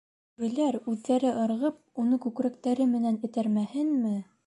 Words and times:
Бүреләр, 0.43 0.77
үҙҙәре 0.93 1.35
ырғып, 1.43 1.79
уны 2.05 2.21
күкрәктәре 2.27 2.91
менән 2.99 3.25
этәрмәһенме! 3.31 4.21